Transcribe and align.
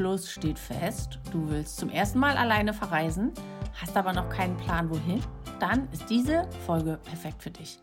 Entschluss 0.00 0.32
steht 0.32 0.58
fest, 0.58 1.18
du 1.30 1.50
willst 1.50 1.76
zum 1.76 1.90
ersten 1.90 2.20
Mal 2.20 2.38
alleine 2.38 2.72
verreisen, 2.72 3.32
hast 3.82 3.98
aber 3.98 4.14
noch 4.14 4.30
keinen 4.30 4.56
Plan 4.56 4.88
wohin, 4.88 5.22
dann 5.58 5.90
ist 5.92 6.08
diese 6.08 6.48
Folge 6.64 6.98
perfekt 7.04 7.42
für 7.42 7.50
dich. 7.50 7.78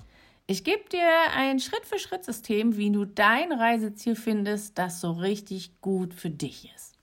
Ich 0.47 0.63
gebe 0.63 0.89
dir 0.89 1.07
ein 1.35 1.59
Schritt-für-Schritt-System, 1.59 2.75
wie 2.75 2.89
du 2.89 3.05
dein 3.05 3.51
Reiseziel 3.51 4.15
findest, 4.15 4.79
das 4.79 4.99
so 4.99 5.11
richtig 5.11 5.79
gut 5.79 6.15
für 6.15 6.31
dich 6.31 6.73
ist. 6.75 6.95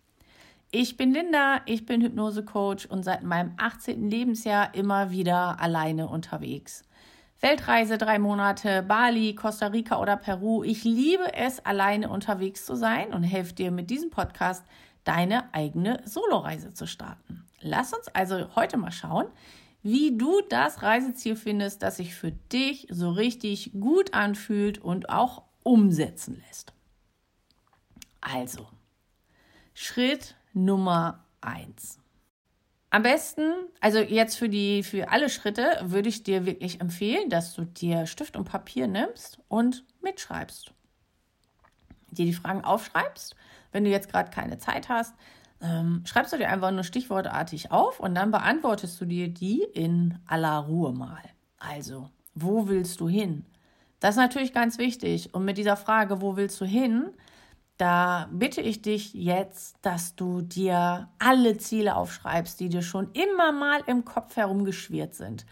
Ich 0.73 0.97
bin 0.97 1.13
Linda, 1.13 1.61
ich 1.67 1.87
bin 1.87 2.03
Hypnose-Coach 2.03 2.87
und 2.87 3.05
seit 3.05 3.23
meinem 3.23 3.53
18. 3.57 4.11
Lebensjahr 4.11 4.75
immer 4.75 5.13
wieder 5.13 5.61
alleine 5.61 6.09
unterwegs. 6.09 6.83
Weltreise 7.39 7.99
drei 7.99 8.19
Monate, 8.19 8.83
Bali, 8.83 9.37
Costa 9.37 9.69
Rica 9.69 10.01
oder 10.01 10.17
Peru. 10.17 10.65
Ich 10.65 10.83
liebe 10.83 11.35
es, 11.35 11.65
alleine 11.65 12.09
unterwegs 12.09 12.67
zu 12.67 12.75
sein 12.75 13.15
und 13.15 13.23
helfe 13.23 13.53
dir 13.53 13.71
mit 13.71 13.91
diesem 13.91 14.11
Podcast, 14.11 14.65
deine 15.05 15.53
eigene 15.55 16.03
Soloreise 16.05 16.75
zu 16.75 16.87
starten. 16.87 17.45
Lass 17.61 17.93
uns 17.93 18.09
also 18.09 18.55
heute 18.57 18.77
mal 18.77 18.93
schauen, 18.93 19.27
wie 19.83 20.17
du 20.17 20.41
das 20.49 20.83
Reiseziel 20.83 21.37
findest, 21.37 21.83
das 21.83 21.99
sich 21.99 22.15
für 22.15 22.33
dich 22.33 22.87
so 22.91 23.11
richtig 23.11 23.73
gut 23.79 24.15
anfühlt 24.15 24.79
und 24.79 25.11
auch 25.11 25.43
umsetzen 25.63 26.43
lässt. 26.47 26.73
Also, 28.21 28.67
Schritt 29.75 30.37
Nummer 30.55 31.25
eins. 31.41 31.99
Am 32.91 33.03
besten, 33.03 33.53
also 33.81 33.99
jetzt 33.99 34.37
für 34.37 34.49
die, 34.49 34.85
für 34.85 35.11
alle 35.11 35.29
Schritte 35.29 35.81
würde 35.83 36.09
ich 36.09 36.23
dir 36.23 36.47
wirklich 36.47 36.81
empfehlen, 36.81 37.29
dass 37.29 37.53
du 37.55 37.65
dir 37.65 38.07
Stift 38.07 38.37
und 38.37 38.45
Papier 38.45 38.87
nimmst 38.87 39.41
und 39.49 39.85
mitschreibst. 40.01 40.73
Dir 42.13 42.25
die 42.25 42.33
Fragen 42.33 42.65
aufschreibst. 42.65 43.35
Wenn 43.75 43.85
du 43.85 43.91
jetzt 43.91 44.09
gerade 44.09 44.31
keine 44.31 44.59
Zeit 44.59 44.89
hast, 44.89 45.15
ähm, 45.61 46.03
schreibst 46.05 46.33
du 46.33 46.37
dir 46.37 46.49
einfach 46.49 46.71
nur 46.71 46.85
stichwortartig 46.85 47.73
auf 47.73 47.99
und 47.99 48.15
dann 48.15 48.31
beantwortest 48.31 49.01
du 49.01 49.05
dir 49.05 49.29
die 49.29 49.65
in 49.75 50.19
aller 50.27 50.59
Ruhe 50.59 50.93
mal. 50.93 51.23
Also, 51.59 52.09
wo 52.35 52.69
willst 52.69 53.01
du 53.01 53.09
hin? 53.09 53.45
Das 53.99 54.11
ist 54.15 54.21
natürlich 54.21 54.53
ganz 54.53 54.79
wichtig. 54.79 55.35
Und 55.35 55.45
mit 55.45 55.59
dieser 55.59 55.77
Frage, 55.77 56.21
wo 56.21 56.37
willst 56.37 56.61
du 56.61 56.65
hin, 56.65 57.07
da 57.77 58.29
bitte 58.31 58.61
ich 58.61 58.83
dich 58.83 59.13
jetzt, 59.15 59.77
dass 59.83 60.15
du 60.15 60.43
dir 60.43 61.09
alle 61.19 61.59
Ziele 61.59 61.97
aufschreibst, 61.97 62.61
die 62.61 62.69
dir 62.69 62.83
schon 62.83 63.11
immer 63.13 63.51
mal 63.51 63.81
im 63.87 64.05
Kopf 64.05 64.37
herumgeschwirrt 64.37 65.15
sind. 65.15 65.47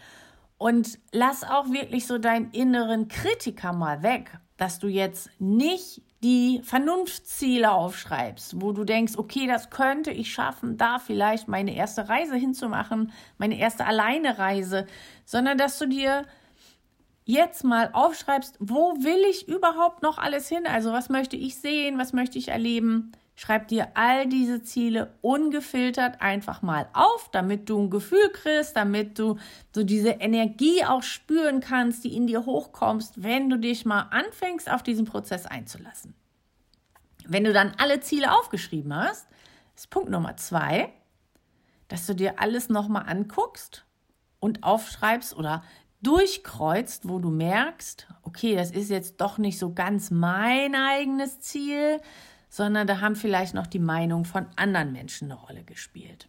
Und 0.58 1.00
lass 1.10 1.42
auch 1.42 1.70
wirklich 1.70 2.06
so 2.06 2.18
deinen 2.18 2.52
inneren 2.52 3.08
Kritiker 3.08 3.72
mal 3.72 4.04
weg, 4.04 4.38
dass 4.58 4.78
du 4.78 4.86
jetzt 4.86 5.28
nicht 5.40 6.02
die 6.22 6.60
Vernunftsziele 6.62 7.72
aufschreibst, 7.72 8.60
wo 8.60 8.72
du 8.72 8.84
denkst, 8.84 9.14
okay, 9.16 9.46
das 9.46 9.70
könnte 9.70 10.12
ich 10.12 10.32
schaffen, 10.32 10.76
da 10.76 10.98
vielleicht 10.98 11.48
meine 11.48 11.74
erste 11.74 12.08
Reise 12.08 12.36
hinzumachen, 12.36 13.12
meine 13.38 13.58
erste 13.58 13.86
Alleine-Reise, 13.86 14.86
sondern 15.24 15.58
dass 15.58 15.78
du 15.78 15.86
dir 15.86 16.24
jetzt 17.24 17.64
mal 17.64 17.90
aufschreibst, 17.92 18.56
wo 18.60 18.94
will 19.02 19.24
ich 19.30 19.48
überhaupt 19.48 20.02
noch 20.02 20.18
alles 20.18 20.48
hin? 20.48 20.66
Also 20.66 20.92
was 20.92 21.08
möchte 21.08 21.36
ich 21.36 21.56
sehen, 21.56 21.98
was 21.98 22.12
möchte 22.12 22.38
ich 22.38 22.48
erleben? 22.48 23.12
Schreib 23.42 23.66
dir 23.66 23.88
all 23.94 24.28
diese 24.28 24.62
Ziele 24.62 25.18
ungefiltert 25.20 26.20
einfach 26.20 26.62
mal 26.62 26.86
auf, 26.92 27.28
damit 27.32 27.68
du 27.68 27.76
ein 27.76 27.90
Gefühl 27.90 28.30
kriegst, 28.32 28.76
damit 28.76 29.18
du 29.18 29.36
so 29.74 29.82
diese 29.82 30.10
Energie 30.10 30.84
auch 30.84 31.02
spüren 31.02 31.58
kannst, 31.58 32.04
die 32.04 32.14
in 32.14 32.28
dir 32.28 32.46
hochkommst, 32.46 33.24
wenn 33.24 33.50
du 33.50 33.58
dich 33.58 33.84
mal 33.84 34.02
anfängst, 34.12 34.70
auf 34.70 34.84
diesen 34.84 35.06
Prozess 35.06 35.44
einzulassen. 35.44 36.14
Wenn 37.26 37.42
du 37.42 37.52
dann 37.52 37.72
alle 37.78 37.98
Ziele 37.98 38.30
aufgeschrieben 38.30 38.94
hast, 38.94 39.26
ist 39.74 39.90
Punkt 39.90 40.10
Nummer 40.10 40.36
zwei, 40.36 40.92
dass 41.88 42.06
du 42.06 42.14
dir 42.14 42.38
alles 42.38 42.68
nochmal 42.68 43.06
anguckst 43.08 43.84
und 44.38 44.62
aufschreibst 44.62 45.36
oder 45.36 45.64
durchkreuzt, 46.00 47.08
wo 47.08 47.18
du 47.18 47.30
merkst, 47.30 48.06
okay, 48.22 48.54
das 48.54 48.70
ist 48.70 48.88
jetzt 48.88 49.20
doch 49.20 49.38
nicht 49.38 49.58
so 49.58 49.72
ganz 49.72 50.12
mein 50.12 50.76
eigenes 50.76 51.40
Ziel, 51.40 52.00
sondern 52.52 52.86
da 52.86 53.00
haben 53.00 53.16
vielleicht 53.16 53.54
noch 53.54 53.66
die 53.66 53.78
Meinung 53.78 54.26
von 54.26 54.46
anderen 54.56 54.92
Menschen 54.92 55.32
eine 55.32 55.40
Rolle 55.40 55.64
gespielt. 55.64 56.28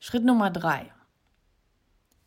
Schritt 0.00 0.24
Nummer 0.24 0.50
drei. 0.50 0.90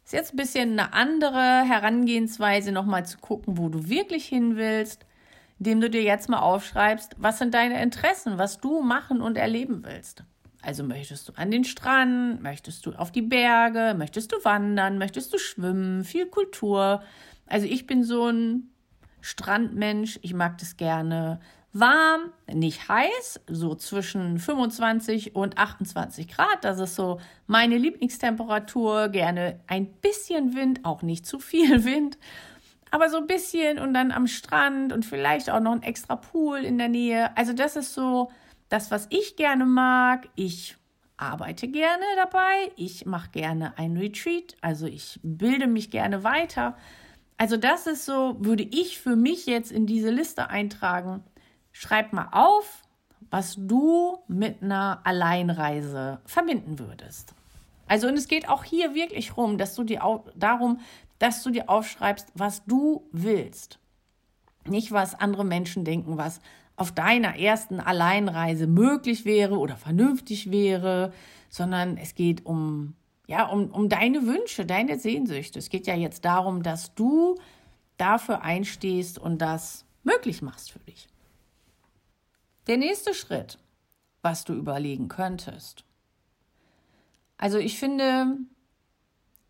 Ist 0.06 0.14
jetzt 0.14 0.34
ein 0.34 0.38
bisschen 0.38 0.80
eine 0.80 0.94
andere 0.94 1.64
Herangehensweise, 1.68 2.72
nochmal 2.72 3.04
zu 3.04 3.18
gucken, 3.18 3.58
wo 3.58 3.70
du 3.70 3.90
wirklich 3.90 4.28
hin 4.28 4.58
willst, 4.58 5.08
indem 5.58 5.82
du 5.82 5.90
dir 5.90 6.04
jetzt 6.04 6.30
mal 6.30 6.38
aufschreibst, 6.38 7.16
was 7.18 7.40
sind 7.40 7.56
deine 7.56 7.82
Interessen, 7.82 8.38
was 8.38 8.60
du 8.60 8.84
machen 8.84 9.22
und 9.22 9.38
erleben 9.38 9.84
willst. 9.84 10.24
Also 10.62 10.84
möchtest 10.84 11.28
du 11.30 11.34
an 11.34 11.50
den 11.50 11.64
Strand, 11.64 12.44
möchtest 12.44 12.86
du 12.86 12.92
auf 12.92 13.12
die 13.12 13.24
Berge, 13.24 13.96
möchtest 13.98 14.32
du 14.34 14.36
wandern, 14.44 15.00
möchtest 15.00 15.34
du 15.34 15.40
schwimmen, 15.40 16.04
viel 16.04 16.28
Kultur. 16.28 17.02
Also 17.48 17.66
ich 17.66 17.88
bin 17.88 18.04
so 18.04 18.28
ein 18.28 18.70
Strandmensch. 19.22 20.20
Ich 20.22 20.34
mag 20.34 20.58
das 20.58 20.78
gerne 20.78 21.40
warm, 21.72 22.32
nicht 22.52 22.90
heiß, 22.90 23.42
so 23.48 23.76
zwischen 23.76 24.40
25 24.40 25.36
und 25.36 25.58
28 25.58 26.28
Grad. 26.28 26.64
Das 26.64 26.80
ist 26.80 26.96
so 26.96 27.20
meine 27.48 27.78
Lieblingstemperatur. 27.78 29.10
Gerne 29.10 29.60
ein 29.68 29.88
bisschen 29.88 30.56
Wind, 30.56 30.84
auch 30.84 31.02
nicht 31.02 31.26
zu 31.26 31.40
viel 31.40 31.84
Wind, 31.86 32.18
aber 32.92 33.10
so 33.10 33.18
ein 33.18 33.28
bisschen 33.28 33.78
und 33.78 33.94
dann 33.94 34.12
am 34.12 34.28
Strand 34.28 34.94
und 34.94 35.06
vielleicht 35.06 35.50
auch 35.50 35.60
noch 35.60 35.74
ein 35.74 35.84
extra 35.84 36.16
Pool 36.16 36.60
in 36.60 36.78
der 36.78 36.90
Nähe. 36.90 37.36
Also 37.38 37.54
das 37.54 37.76
ist 37.76 37.94
so 37.94 38.32
das, 38.70 38.90
was 38.90 39.08
ich 39.12 39.36
gerne 39.36 39.66
mag. 39.66 40.28
Ich 40.36 40.76
arbeite 41.18 41.68
gerne 41.68 42.04
dabei. 42.16 42.72
Ich 42.78 43.06
mache 43.06 43.30
gerne 43.30 43.78
ein 43.78 43.98
Retreat. 43.98 44.56
Also 44.62 44.88
ich 44.88 45.20
bilde 45.22 45.68
mich 45.68 45.92
gerne 45.92 46.24
weiter. 46.24 46.78
Also 47.40 47.56
das 47.56 47.88
ist 47.88 48.04
so, 48.04 48.36
würde 48.40 48.64
ich 48.64 49.00
für 49.00 49.16
mich 49.16 49.46
jetzt 49.46 49.72
in 49.72 49.86
diese 49.86 50.10
Liste 50.10 50.50
eintragen. 50.50 51.24
Schreib 51.72 52.12
mal 52.12 52.28
auf, 52.34 52.84
was 53.32 53.56
du 53.58 54.18
mit 54.28 54.62
einer 54.62 55.00
Alleinreise 55.06 56.20
verbinden 56.26 56.80
würdest. 56.80 57.34
Also 57.88 58.10
und 58.10 58.16
es 58.16 58.28
geht 58.28 58.50
auch 58.50 58.66
hier 58.66 58.94
wirklich 58.94 59.38
rum, 59.38 59.58
dass 59.58 59.74
du 59.74 59.86
dir 59.86 60.02
darum, 60.36 60.82
dass 61.18 61.42
du 61.42 61.50
dir 61.50 61.70
aufschreibst, 61.70 62.28
was 62.36 62.66
du 62.66 63.08
willst. 63.14 63.80
Nicht 64.68 64.92
was 64.92 65.16
andere 65.16 65.46
Menschen 65.46 65.86
denken, 65.86 66.18
was 66.18 66.42
auf 66.76 66.92
deiner 66.92 67.40
ersten 67.40 67.80
Alleinreise 67.80 68.68
möglich 68.68 69.24
wäre 69.24 69.60
oder 69.60 69.78
vernünftig 69.78 70.52
wäre, 70.52 71.14
sondern 71.50 71.96
es 71.96 72.16
geht 72.16 72.46
um 72.46 72.96
ja, 73.30 73.46
um, 73.46 73.70
um 73.70 73.90
deine 73.90 74.26
Wünsche, 74.26 74.66
deine 74.66 74.98
Sehnsüchte. 74.98 75.60
Es 75.60 75.70
geht 75.70 75.86
ja 75.86 75.94
jetzt 75.94 76.26
darum, 76.26 76.64
dass 76.64 76.96
du 76.96 77.38
dafür 77.98 78.42
einstehst 78.42 79.20
und 79.20 79.38
das 79.38 79.86
möglich 80.02 80.42
machst 80.42 80.72
für 80.72 80.80
dich. 80.80 81.08
Der 82.66 82.78
nächste 82.78 83.14
Schritt, 83.14 83.60
was 84.24 84.46
du 84.46 84.54
überlegen 84.54 85.10
könntest. 85.10 85.84
Also 87.38 87.60
ich 87.60 87.78
finde, 87.78 88.38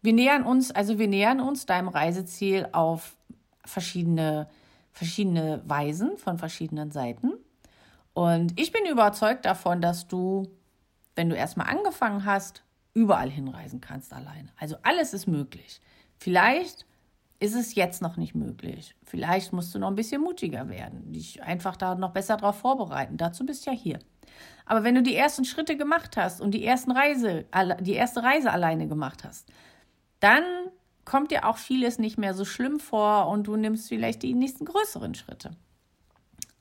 wir 0.02 0.12
nähern 0.12 0.44
uns, 0.44 0.72
also 0.72 1.00
wir 1.00 1.08
nähern 1.08 1.40
uns 1.40 1.66
deinem 1.66 1.88
Reiseziel 1.88 2.68
auf 2.74 3.16
verschiedene, 3.64 4.50
verschiedene 4.92 5.62
Weisen 5.66 6.18
von 6.18 6.38
verschiedenen 6.38 6.92
Seiten. 6.92 7.32
Und 8.14 8.60
ich 8.60 8.74
bin 8.74 8.86
überzeugt 8.86 9.46
davon, 9.46 9.80
dass 9.80 10.06
du, 10.10 10.52
wenn 11.16 11.30
du 11.30 11.36
erstmal 11.38 11.70
angefangen 11.70 12.26
hast, 12.26 12.62
überall 12.94 13.30
hinreisen 13.30 13.82
kannst 13.82 14.14
alleine. 14.14 14.50
Also 14.58 14.78
alles 14.84 15.14
ist 15.14 15.28
möglich. 15.28 15.82
Vielleicht 16.18 16.86
ist 17.40 17.56
es 17.56 17.76
jetzt 17.76 18.02
noch 18.02 18.18
nicht 18.18 18.36
möglich. 18.36 18.96
Vielleicht 19.04 19.54
musst 19.54 19.74
du 19.74 19.80
noch 19.80 19.88
ein 19.88 19.96
bisschen 19.96 20.22
mutiger 20.22 20.68
werden, 20.68 21.12
dich 21.14 21.42
einfach 21.42 21.78
da 21.78 21.96
noch 21.96 22.12
besser 22.12 22.38
darauf 22.38 22.60
vorbereiten. 22.60 23.18
Dazu 23.18 23.46
bist 23.46 23.66
du 23.66 23.72
ja 23.72 23.78
hier. 23.78 24.00
Aber 24.66 24.84
wenn 24.84 24.96
du 24.96 25.02
die 25.02 25.16
ersten 25.16 25.46
Schritte 25.46 25.78
gemacht 25.78 26.18
hast 26.18 26.42
und 26.42 26.52
die 26.52 26.66
ersten 26.66 26.92
Reise, 26.92 27.46
die 27.80 27.94
erste 27.94 28.24
Reise 28.24 28.52
alleine 28.52 28.88
gemacht 28.88 29.24
hast, 29.24 29.48
dann 30.20 30.44
kommt 31.06 31.32
dir 31.32 31.48
auch 31.48 31.58
vieles 31.58 31.98
nicht 31.98 32.18
mehr 32.18 32.34
so 32.34 32.46
schlimm 32.46 32.80
vor 32.80 33.30
und 33.30 33.48
du 33.48 33.56
nimmst 33.56 33.88
vielleicht 33.88 34.22
die 34.22 34.34
nächsten 34.34 34.66
größeren 34.66 35.16
Schritte. 35.16 35.52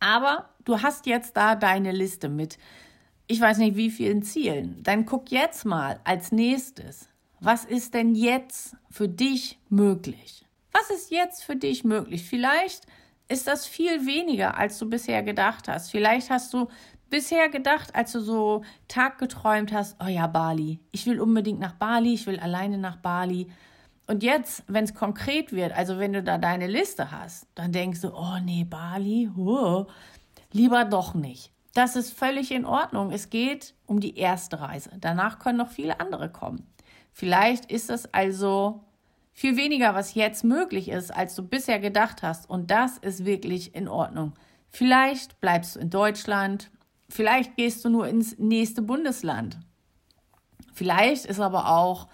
Aber 0.01 0.49
du 0.65 0.81
hast 0.81 1.07
jetzt 1.07 1.37
da 1.37 1.57
deine 1.57 1.93
Liste 1.93 2.29
mit 2.29 2.57
ich 3.29 3.41
weiß 3.41 3.59
nicht 3.59 3.77
wie 3.77 3.91
vielen 3.91 4.23
Zielen, 4.23 4.83
dann 4.83 5.05
guck 5.05 5.31
jetzt 5.31 5.65
mal 5.65 6.01
als 6.05 6.33
nächstes, 6.33 7.09
was 7.41 7.65
ist 7.65 7.95
denn 7.95 8.15
jetzt 8.15 8.75
für 8.91 9.09
dich 9.09 9.59
möglich? 9.69 10.47
Was 10.73 10.91
ist 10.91 11.11
jetzt 11.11 11.45
für 11.45 11.55
dich 11.55 11.85
möglich? 11.85 12.25
Vielleicht 12.29 12.87
ist 13.29 13.47
das 13.47 13.67
viel 13.67 14.07
weniger, 14.07 14.57
als 14.57 14.79
du 14.79 14.89
bisher 14.89 15.23
gedacht 15.23 15.69
hast. 15.69 15.91
Vielleicht 15.91 16.31
hast 16.31 16.53
du 16.55 16.69
bisher 17.11 17.51
gedacht, 17.51 17.95
als 17.95 18.13
du 18.13 18.21
so 18.21 18.65
Tag 18.89 19.19
geträumt 19.19 19.73
hast, 19.73 19.97
oh 20.03 20.09
ja, 20.09 20.27
Bali, 20.27 20.81
ich 20.91 21.07
will 21.07 21.21
unbedingt 21.21 21.61
nach 21.61 21.75
Bali, 21.75 22.15
ich 22.15 22.27
will 22.27 22.41
alleine 22.41 22.79
nach 22.79 22.97
Bali. 22.97 23.49
Und 24.07 24.23
jetzt, 24.23 24.65
wenn 24.67 24.85
es 24.85 24.95
konkret 24.95 25.53
wird, 25.53 25.73
also 25.73 25.99
wenn 25.99 26.15
du 26.15 26.23
da 26.23 26.39
deine 26.39 26.67
Liste 26.67 27.11
hast, 27.11 27.47
dann 27.55 27.73
denkst 27.73 28.01
du, 28.01 28.09
oh 28.15 28.39
nee, 28.43 28.65
Bali, 28.65 29.31
oh, 29.37 29.87
lieber 30.51 30.87
doch 30.87 31.13
nicht. 31.13 31.53
Das 31.79 31.95
ist 31.95 32.13
völlig 32.13 32.51
in 32.51 32.65
Ordnung. 32.65 33.13
Es 33.13 33.31
geht 33.31 33.73
um 33.87 34.01
die 34.01 34.17
erste 34.17 34.59
Reise. 34.59 34.91
Danach 35.01 35.39
können 35.39 35.59
noch 35.59 35.71
viele 35.71 36.01
andere 36.01 36.29
kommen. 36.29 36.67
Vielleicht 37.13 37.71
ist 37.71 37.89
es 37.89 38.13
also 38.13 38.83
viel 39.33 39.57
weniger, 39.57 39.95
was 39.95 40.15
jetzt 40.15 40.43
möglich 40.43 40.89
ist, 40.89 41.15
als 41.15 41.37
du 41.37 41.45
bisher 41.45 41.79
gedacht 41.79 42.25
hast. 42.25 42.51
Und 42.51 42.73
das 42.73 42.99
ist 42.99 43.25
wirklich 43.25 43.77
in 43.77 43.87
Ordnung. 43.87 44.33
Vielleicht 44.71 45.41
bleibst 45.41 45.77
du 45.77 45.79
in 45.79 45.89
Deutschland, 45.89 46.73
vielleicht 47.09 47.55
gehst 47.55 47.85
du 47.85 47.91
nur 47.91 48.09
ins 48.09 48.37
nächste 48.39 48.83
Bundesland. 48.83 49.57
Vielleicht 50.73 51.27
ist 51.27 51.39
aber 51.39 51.71
auch 51.71 52.09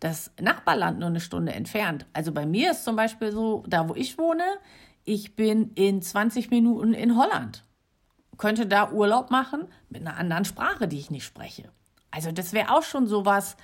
das 0.00 0.32
Nachbarland 0.40 0.98
nur 0.98 1.10
eine 1.10 1.20
Stunde 1.20 1.52
entfernt. 1.52 2.04
Also 2.14 2.32
bei 2.32 2.46
mir 2.46 2.72
ist 2.72 2.82
zum 2.82 2.96
Beispiel 2.96 3.30
so, 3.30 3.62
da 3.68 3.88
wo 3.88 3.94
ich 3.94 4.18
wohne, 4.18 4.42
ich 5.04 5.36
bin 5.36 5.70
in 5.76 6.02
20 6.02 6.50
Minuten 6.50 6.94
in 6.94 7.16
Holland. 7.16 7.63
Könnte 8.36 8.66
da 8.66 8.90
Urlaub 8.90 9.30
machen 9.30 9.68
mit 9.88 10.02
einer 10.02 10.16
anderen 10.16 10.44
Sprache, 10.44 10.88
die 10.88 10.98
ich 10.98 11.10
nicht 11.10 11.24
spreche. 11.24 11.70
Also 12.10 12.32
das 12.32 12.52
wäre 12.52 12.70
auch 12.70 12.82
schon 12.82 13.06
sowas, 13.06 13.56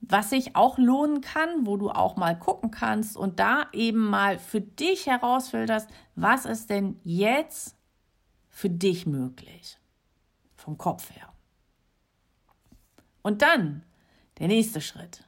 was 0.00 0.30
sich 0.30 0.54
auch 0.54 0.78
lohnen 0.78 1.20
kann, 1.20 1.66
wo 1.66 1.76
du 1.76 1.90
auch 1.90 2.16
mal 2.16 2.38
gucken 2.38 2.70
kannst 2.70 3.16
und 3.16 3.40
da 3.40 3.66
eben 3.72 4.10
mal 4.10 4.38
für 4.38 4.60
dich 4.60 5.06
herausfilterst, 5.06 5.88
was 6.14 6.44
ist 6.44 6.70
denn 6.70 7.00
jetzt 7.04 7.76
für 8.48 8.70
dich 8.70 9.06
möglich? 9.06 9.78
Vom 10.56 10.78
Kopf 10.78 11.10
her. 11.10 11.32
Und 13.22 13.42
dann 13.42 13.82
der 14.38 14.48
nächste 14.48 14.80
Schritt. 14.80 15.24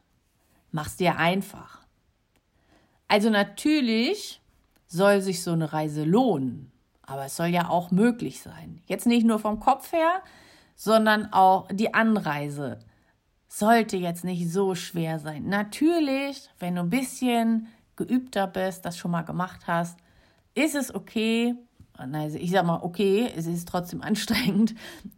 Mach's 0.70 0.96
dir 0.96 1.16
einfach. 1.16 1.80
Also 3.08 3.30
natürlich 3.30 4.40
soll 4.86 5.20
sich 5.20 5.42
so 5.42 5.52
eine 5.52 5.72
Reise 5.72 6.04
lohnen, 6.04 6.70
aber 7.06 7.26
es 7.26 7.36
soll 7.36 7.46
ja 7.46 7.68
auch 7.68 7.90
möglich 7.90 8.42
sein. 8.42 8.82
Jetzt 8.86 9.06
nicht 9.06 9.24
nur 9.24 9.38
vom 9.38 9.60
Kopf 9.60 9.92
her, 9.92 10.22
sondern 10.74 11.32
auch 11.32 11.68
die 11.72 11.94
Anreise 11.94 12.80
sollte 13.48 13.96
jetzt 13.96 14.24
nicht 14.24 14.50
so 14.50 14.74
schwer 14.74 15.18
sein. 15.18 15.48
Natürlich, 15.48 16.50
wenn 16.58 16.74
du 16.74 16.82
ein 16.82 16.90
bisschen 16.90 17.68
geübter 17.94 18.46
bist, 18.46 18.84
das 18.84 18.98
schon 18.98 19.10
mal 19.10 19.22
gemacht 19.22 19.62
hast, 19.66 19.98
ist 20.54 20.74
es 20.74 20.94
okay. 20.94 21.54
Also 21.96 22.36
ich 22.36 22.50
sag 22.50 22.66
mal, 22.66 22.80
okay, 22.82 23.30
es 23.34 23.46
ist 23.46 23.68
trotzdem 23.68 24.02
anstrengend, 24.02 24.74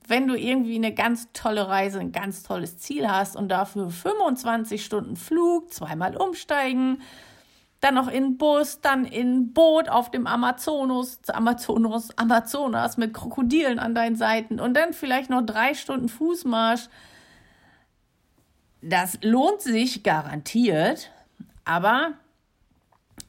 wenn 0.07 0.29
du 0.29 0.39
irgendwie 0.39 0.77
eine 0.77 0.95
ganz 0.95 1.29
tolle 1.33 1.69
Reise, 1.69 1.99
ein 1.99 2.13
ganz 2.13 2.45
tolles 2.45 2.79
Ziel 2.79 3.09
hast 3.09 3.35
und 3.35 3.49
dafür 3.49 3.91
25 3.91 4.85
Stunden 4.85 5.17
Flug, 5.17 5.73
zweimal 5.73 6.17
umsteigen, 6.17 7.03
dann 7.81 7.95
noch 7.95 8.09
in 8.09 8.39
Bus, 8.39 8.81
dann 8.81 9.05
in 9.05 9.53
Boot 9.53 9.89
auf 9.89 10.11
dem 10.11 10.27
Amazonas, 10.27 11.21
Amazonas, 11.29 12.17
Amazonas 12.19 12.97
mit 12.97 13.15
Krokodilen 13.15 13.79
an 13.79 13.95
deinen 13.95 14.17
Seiten 14.17 14.59
und 14.59 14.75
dann 14.75 14.93
vielleicht 14.93 15.31
noch 15.31 15.43
drei 15.43 15.75
Stunden 15.75 16.09
Fußmarsch 16.09 16.89
das 18.81 19.19
lohnt 19.23 19.61
sich 19.61 20.03
garantiert, 20.03 21.11
aber 21.65 22.15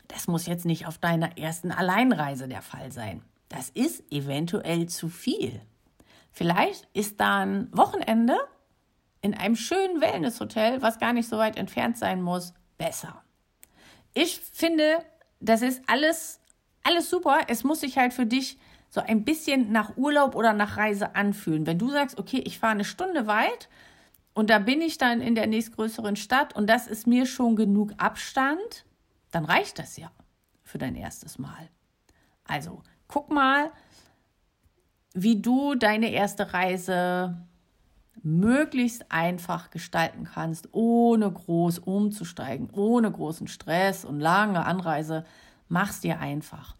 das 0.07 0.27
muss 0.27 0.45
jetzt 0.45 0.65
nicht 0.65 0.85
auf 0.85 0.97
deiner 0.97 1.37
ersten 1.37 1.71
Alleinreise 1.71 2.47
der 2.47 2.61
Fall 2.61 2.91
sein. 2.91 3.23
Das 3.47 3.69
ist 3.69 4.03
eventuell 4.11 4.87
zu 4.87 5.09
viel. 5.09 5.61
Vielleicht 6.31 6.87
ist 6.93 7.19
da 7.19 7.39
ein 7.39 7.75
Wochenende 7.75 8.37
in 9.21 9.33
einem 9.33 9.55
schönen 9.55 10.01
Wellnesshotel, 10.01 10.81
was 10.81 10.99
gar 10.99 11.13
nicht 11.13 11.27
so 11.27 11.37
weit 11.37 11.57
entfernt 11.57 11.97
sein 11.97 12.21
muss, 12.21 12.53
besser. 12.77 13.23
Ich 14.21 14.41
finde, 14.51 15.05
das 15.39 15.61
ist 15.61 15.81
alles, 15.87 16.41
alles 16.83 17.09
super. 17.09 17.39
Es 17.47 17.63
muss 17.63 17.79
sich 17.79 17.97
halt 17.97 18.11
für 18.11 18.25
dich 18.25 18.57
so 18.89 18.99
ein 18.99 19.23
bisschen 19.23 19.71
nach 19.71 19.95
Urlaub 19.95 20.35
oder 20.35 20.51
nach 20.51 20.75
Reise 20.75 21.15
anfühlen. 21.15 21.65
Wenn 21.65 21.79
du 21.79 21.89
sagst, 21.89 22.19
okay, 22.19 22.39
ich 22.45 22.59
fahre 22.59 22.73
eine 22.73 22.83
Stunde 22.83 23.27
weit 23.27 23.69
und 24.33 24.49
da 24.49 24.59
bin 24.59 24.81
ich 24.81 24.97
dann 24.97 25.21
in 25.21 25.35
der 25.35 25.47
nächstgrößeren 25.47 26.17
Stadt 26.17 26.53
und 26.53 26.67
das 26.67 26.85
ist 26.85 27.07
mir 27.07 27.25
schon 27.25 27.55
genug 27.55 27.93
Abstand, 27.95 28.83
dann 29.31 29.45
reicht 29.45 29.79
das 29.79 29.95
ja 29.95 30.11
für 30.63 30.79
dein 30.79 30.95
erstes 30.95 31.39
Mal. 31.39 31.69
Also 32.43 32.83
guck 33.07 33.31
mal, 33.31 33.71
wie 35.13 35.41
du 35.41 35.75
deine 35.75 36.11
erste 36.11 36.53
Reise 36.53 37.37
möglichst 38.23 39.11
einfach 39.11 39.69
gestalten 39.69 40.25
kannst, 40.25 40.69
ohne 40.73 41.31
groß 41.31 41.79
umzusteigen, 41.79 42.69
ohne 42.71 43.11
großen 43.11 43.47
Stress 43.47 44.05
und 44.05 44.19
lange 44.19 44.65
Anreise. 44.65 45.25
Mach's 45.67 46.01
dir 46.01 46.19
einfach. 46.19 46.75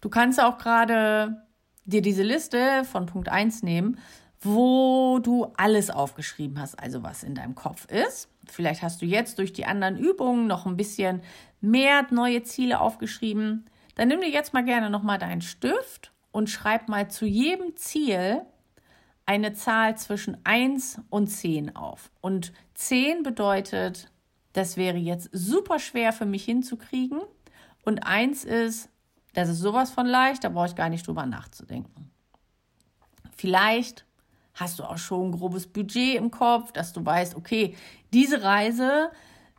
Du 0.00 0.08
kannst 0.08 0.40
auch 0.40 0.58
gerade 0.58 1.42
dir 1.84 2.02
diese 2.02 2.22
Liste 2.22 2.84
von 2.84 3.06
Punkt 3.06 3.28
1 3.28 3.62
nehmen 3.62 3.98
wo 4.44 5.20
du 5.20 5.52
alles 5.56 5.90
aufgeschrieben 5.90 6.60
hast, 6.60 6.78
also 6.78 7.02
was 7.02 7.22
in 7.22 7.34
deinem 7.34 7.54
Kopf 7.54 7.86
ist. 7.86 8.28
Vielleicht 8.46 8.82
hast 8.82 9.00
du 9.00 9.06
jetzt 9.06 9.38
durch 9.38 9.52
die 9.52 9.64
anderen 9.64 9.96
Übungen 9.96 10.46
noch 10.46 10.66
ein 10.66 10.76
bisschen 10.76 11.22
mehr 11.60 12.06
neue 12.10 12.42
Ziele 12.42 12.80
aufgeschrieben. 12.80 13.64
Dann 13.94 14.08
nimm 14.08 14.20
dir 14.20 14.28
jetzt 14.28 14.52
mal 14.52 14.64
gerne 14.64 14.90
nochmal 14.90 15.18
deinen 15.18 15.40
Stift 15.40 16.12
und 16.30 16.50
schreib 16.50 16.88
mal 16.88 17.08
zu 17.08 17.24
jedem 17.24 17.74
Ziel 17.76 18.42
eine 19.26 19.52
Zahl 19.54 19.96
zwischen 19.96 20.36
1 20.44 21.00
und 21.10 21.28
10 21.28 21.76
auf. 21.76 22.10
Und 22.20 22.52
10 22.74 23.22
bedeutet, 23.22 24.10
das 24.52 24.76
wäre 24.76 24.98
jetzt 24.98 25.30
super 25.32 25.78
schwer 25.78 26.12
für 26.12 26.26
mich 26.26 26.44
hinzukriegen. 26.44 27.20
Und 27.84 28.06
1 28.06 28.44
ist, 28.44 28.88
das 29.34 29.48
ist 29.48 29.58
sowas 29.58 29.90
von 29.90 30.06
leicht, 30.06 30.44
da 30.44 30.48
brauche 30.48 30.66
ich 30.66 30.76
gar 30.76 30.88
nicht 30.88 31.06
drüber 31.06 31.26
nachzudenken. 31.26 32.10
Vielleicht 33.36 34.04
hast 34.54 34.78
du 34.78 34.84
auch 34.84 34.98
schon 34.98 35.28
ein 35.28 35.32
grobes 35.32 35.66
Budget 35.66 36.16
im 36.16 36.30
Kopf, 36.30 36.72
dass 36.72 36.92
du 36.92 37.04
weißt, 37.04 37.34
okay, 37.34 37.76
diese 38.12 38.42
Reise 38.42 39.10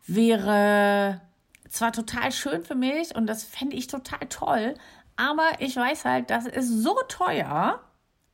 wäre 0.07 1.21
zwar 1.69 1.91
total 1.91 2.31
schön 2.31 2.63
für 2.63 2.75
mich 2.75 3.15
und 3.15 3.27
das 3.27 3.43
fände 3.43 3.75
ich 3.75 3.87
total 3.87 4.27
toll, 4.29 4.75
aber 5.17 5.45
ich 5.59 5.75
weiß 5.75 6.05
halt, 6.05 6.29
das 6.29 6.45
ist 6.45 6.69
so 6.69 6.95
teuer, 7.07 7.81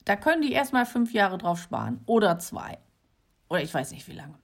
da 0.05 0.15
können 0.15 0.41
die 0.41 0.51
erstmal 0.51 0.85
fünf 0.85 1.13
Jahre 1.13 1.37
drauf 1.37 1.61
sparen 1.61 2.01
oder 2.05 2.39
zwei. 2.39 2.77
Oder 3.49 3.61
ich 3.61 3.73
weiß 3.73 3.91
nicht 3.91 4.07
wie 4.07 4.13
lange. 4.13 4.35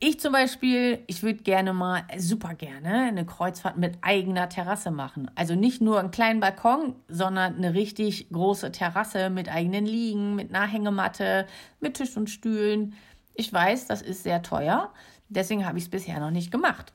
Ich 0.00 0.20
zum 0.20 0.32
Beispiel, 0.32 1.02
ich 1.06 1.22
würde 1.22 1.42
gerne 1.42 1.72
mal, 1.72 2.02
super 2.18 2.54
gerne, 2.54 3.04
eine 3.04 3.24
Kreuzfahrt 3.24 3.78
mit 3.78 3.96
eigener 4.02 4.48
Terrasse 4.48 4.90
machen. 4.90 5.30
Also 5.34 5.54
nicht 5.54 5.80
nur 5.80 5.98
einen 5.98 6.10
kleinen 6.10 6.40
Balkon, 6.40 6.96
sondern 7.08 7.54
eine 7.56 7.72
richtig 7.72 8.28
große 8.30 8.72
Terrasse 8.72 9.30
mit 9.30 9.48
eigenen 9.48 9.86
Liegen, 9.86 10.34
mit 10.34 10.54
einer 10.54 11.46
mit 11.80 11.94
Tisch 11.94 12.16
und 12.16 12.28
Stühlen. 12.28 12.94
Ich 13.34 13.52
weiß, 13.52 13.86
das 13.86 14.02
ist 14.02 14.24
sehr 14.24 14.42
teuer. 14.42 14.92
Deswegen 15.28 15.64
habe 15.64 15.78
ich 15.78 15.84
es 15.84 15.90
bisher 15.90 16.20
noch 16.20 16.30
nicht 16.30 16.50
gemacht. 16.50 16.92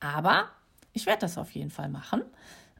Aber 0.00 0.48
ich 0.92 1.06
werde 1.06 1.20
das 1.20 1.38
auf 1.38 1.52
jeden 1.52 1.70
Fall 1.70 1.88
machen. 1.88 2.22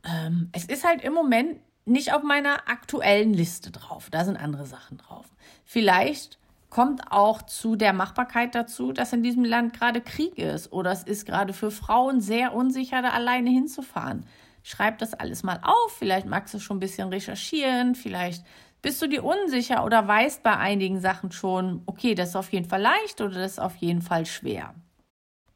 Ähm, 0.04 0.48
es 0.52 0.64
ist 0.64 0.84
halt 0.84 1.02
im 1.02 1.12
Moment 1.12 1.60
nicht 1.84 2.12
auf 2.12 2.22
meiner 2.22 2.68
aktuellen 2.68 3.32
Liste 3.32 3.70
drauf. 3.70 4.08
Da 4.10 4.24
sind 4.24 4.36
andere 4.36 4.66
Sachen 4.66 4.98
drauf. 4.98 5.26
Vielleicht 5.64 6.38
kommt 6.68 7.10
auch 7.10 7.42
zu 7.42 7.76
der 7.76 7.92
Machbarkeit 7.92 8.54
dazu, 8.54 8.92
dass 8.92 9.12
in 9.12 9.22
diesem 9.22 9.44
Land 9.44 9.74
gerade 9.74 10.00
Krieg 10.00 10.38
ist 10.38 10.72
oder 10.72 10.92
es 10.92 11.02
ist 11.02 11.26
gerade 11.26 11.52
für 11.52 11.70
Frauen 11.70 12.20
sehr 12.20 12.54
unsicher, 12.54 13.02
da 13.02 13.10
alleine 13.10 13.50
hinzufahren. 13.50 14.24
Schreib 14.62 14.98
das 14.98 15.14
alles 15.14 15.42
mal 15.42 15.58
auf, 15.62 15.96
vielleicht 15.98 16.26
magst 16.26 16.54
du 16.54 16.60
schon 16.60 16.76
ein 16.76 16.80
bisschen 16.80 17.08
recherchieren, 17.08 17.94
vielleicht 17.94 18.44
bist 18.82 19.02
du 19.02 19.08
dir 19.08 19.24
unsicher 19.24 19.84
oder 19.84 20.06
weißt 20.06 20.42
bei 20.42 20.56
einigen 20.56 21.00
Sachen 21.00 21.32
schon, 21.32 21.82
okay, 21.86 22.14
das 22.14 22.30
ist 22.30 22.36
auf 22.36 22.52
jeden 22.52 22.68
Fall 22.68 22.80
leicht 22.80 23.20
oder 23.20 23.34
das 23.34 23.52
ist 23.52 23.58
auf 23.58 23.76
jeden 23.76 24.02
Fall 24.02 24.26
schwer. 24.26 24.74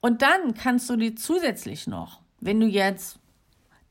Und 0.00 0.20
dann 0.20 0.54
kannst 0.54 0.90
du 0.90 0.96
dir 0.96 1.16
zusätzlich 1.16 1.86
noch, 1.86 2.20
wenn 2.40 2.60
du 2.60 2.66
jetzt 2.66 3.18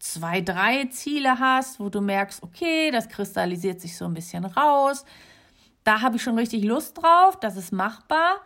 zwei, 0.03 0.41
drei 0.41 0.85
Ziele 0.87 1.39
hast, 1.39 1.79
wo 1.79 1.87
du 1.87 2.01
merkst, 2.01 2.43
okay, 2.43 2.91
das 2.91 3.07
kristallisiert 3.07 3.79
sich 3.79 3.97
so 3.97 4.03
ein 4.03 4.13
bisschen 4.13 4.43
raus, 4.43 5.05
da 5.85 6.01
habe 6.01 6.17
ich 6.17 6.23
schon 6.23 6.37
richtig 6.37 6.65
Lust 6.65 7.01
drauf, 7.01 7.39
das 7.39 7.55
ist 7.55 7.71
machbar. 7.71 8.41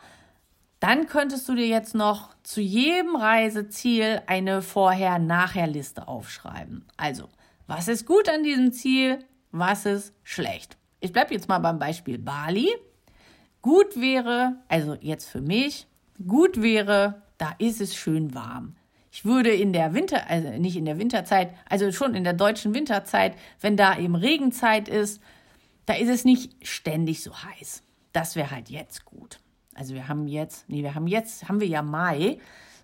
Dann 0.80 1.08
könntest 1.08 1.50
du 1.50 1.56
dir 1.56 1.68
jetzt 1.68 1.96
noch 1.96 2.36
zu 2.44 2.62
jedem 2.62 3.16
Reiseziel 3.16 4.22
eine 4.28 4.62
Vorher-Nachher-Liste 4.62 6.08
aufschreiben. 6.08 6.86
Also, 6.96 7.28
was 7.66 7.88
ist 7.88 8.06
gut 8.06 8.30
an 8.30 8.44
diesem 8.44 8.72
Ziel, 8.72 9.26
was 9.52 9.88
ist 9.88 10.14
schlecht? 10.24 10.78
Ich 11.00 11.12
bleibe 11.12 11.34
jetzt 11.34 11.50
mal 11.50 11.58
beim 11.58 11.80
Beispiel 11.80 12.20
Bali. 12.20 12.70
Gut 13.64 14.00
wäre, 14.00 14.58
also 14.68 14.96
jetzt 15.02 15.28
für 15.28 15.42
mich, 15.42 15.88
gut 16.28 16.62
wäre, 16.62 17.24
da 17.40 17.56
ist 17.58 17.82
es 17.82 17.96
schön 17.96 18.36
warm. 18.36 18.77
Ich 19.18 19.26
würde 19.26 19.50
in 19.50 19.74
der 19.74 19.96
Winter, 19.96 20.30
also 20.30 20.50
nicht 20.50 20.76
in 20.76 20.86
der 20.86 21.00
Winterzeit, 21.00 21.50
also 21.68 21.92
schon 21.92 22.14
in 22.14 22.24
der 22.24 22.34
deutschen 22.34 22.76
Winterzeit, 22.76 23.34
wenn 23.60 23.76
da 23.76 23.98
eben 23.98 24.14
Regenzeit 24.14 24.88
ist, 24.88 25.24
da 25.88 25.96
ist 25.96 26.10
es 26.10 26.24
nicht 26.24 26.54
ständig 26.62 27.24
so 27.24 27.32
heiß. 27.34 27.82
Das 28.14 28.36
wäre 28.36 28.52
halt 28.52 28.70
jetzt 28.70 29.06
gut. 29.06 29.40
Also 29.74 29.96
wir 29.96 30.08
haben 30.08 30.28
jetzt, 30.28 30.70
nee, 30.70 30.84
wir 30.84 30.94
haben 30.94 31.08
jetzt, 31.08 31.50
haben 31.50 31.60
wir 31.60 31.68
ja 31.68 31.82
Mai. 31.82 32.38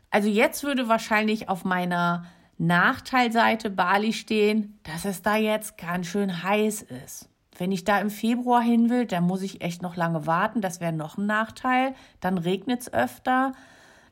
Also 0.09 0.27
jetzt 0.27 0.63
würde 0.63 0.89
wahrscheinlich 0.89 1.49
auf 1.49 1.65
meiner 1.65 2.25
Nachteilseite 2.57 3.69
Bali 3.69 4.11
stehen, 4.11 4.79
dass 4.81 5.05
es 5.05 5.21
da 5.21 5.35
jetzt 5.35 5.77
ganz 5.77 6.07
schön 6.07 6.41
heiß 6.41 6.81
ist. 6.81 7.29
wenn 7.59 7.71
ich 7.71 7.83
da 7.83 7.99
im 7.99 8.09
Februar 8.09 8.63
hin 8.63 8.89
will, 8.89 9.05
dann 9.05 9.25
muss 9.25 9.43
ich 9.43 9.61
echt 9.61 9.83
noch 9.83 9.95
lange 9.95 10.25
warten. 10.25 10.61
Das 10.61 10.79
wäre 10.79 10.93
noch 10.93 11.19
ein 11.19 11.27
Nachteil. 11.27 11.93
Dann 12.21 12.39
regnet 12.39 12.81
es 12.81 12.91
öfter. 12.91 13.51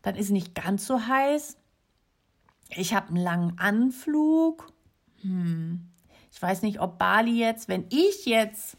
Dann 0.04 0.14
ist 0.14 0.26
es 0.26 0.32
nicht 0.32 0.54
ganz 0.54 0.86
so 0.86 1.08
heiß. 1.08 1.58
Ich 2.76 2.94
habe 2.94 3.10
einen 3.10 3.18
langen 3.18 3.60
Anflug. 3.60 4.72
Hm. 5.22 5.88
Ich 6.32 6.42
weiß 6.42 6.62
nicht, 6.62 6.80
ob 6.80 6.98
Bali 6.98 7.38
jetzt, 7.38 7.68
wenn 7.68 7.86
ich 7.90 8.26
jetzt 8.26 8.78